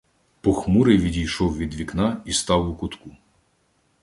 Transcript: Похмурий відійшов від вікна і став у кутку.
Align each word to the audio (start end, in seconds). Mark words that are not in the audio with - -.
Похмурий 0.41 0.97
відійшов 0.97 1.57
від 1.57 1.73
вікна 1.75 2.21
і 2.25 2.33
став 2.33 2.69
у 2.69 2.75
кутку. 2.75 3.11